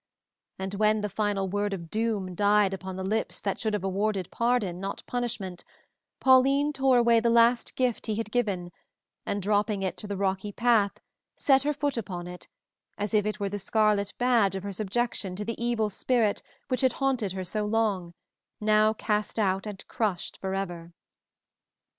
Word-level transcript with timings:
And 0.57 0.73
when 0.73 1.01
the 1.01 1.09
final 1.09 1.47
word 1.47 1.73
of 1.73 1.91
doom 1.91 2.33
died 2.33 2.73
upon 2.73 2.95
the 2.95 3.03
lips 3.03 3.39
that 3.39 3.59
should 3.59 3.73
have 3.75 3.83
awarded 3.83 4.31
pardon, 4.31 4.79
not 4.79 5.03
punishment, 5.05 5.63
Pauline 6.19 6.73
tore 6.73 6.97
away 6.97 7.19
the 7.19 7.29
last 7.29 7.75
gift 7.75 8.07
he 8.07 8.15
had 8.15 8.31
given, 8.31 8.71
and 9.27 9.43
dropping 9.43 9.83
it 9.83 9.97
to 9.97 10.07
the 10.07 10.17
rocky 10.17 10.51
path, 10.51 10.93
set 11.35 11.61
her 11.61 11.71
foot 11.75 11.97
upon 11.97 12.25
it, 12.25 12.47
as 12.97 13.13
if 13.13 13.27
it 13.27 13.39
were 13.39 13.49
the 13.49 13.59
scarlet 13.59 14.11
badge 14.17 14.55
of 14.55 14.63
her 14.63 14.73
subjection 14.73 15.35
to 15.35 15.45
the 15.45 15.63
evil 15.63 15.87
spirit 15.87 16.41
which 16.67 16.81
had 16.81 16.93
haunted 16.93 17.33
her 17.33 17.43
so 17.43 17.63
long, 17.67 18.15
now 18.59 18.93
cast 18.93 19.37
out 19.37 19.67
and 19.67 19.87
crushed 19.87 20.35
forever. 20.39 20.93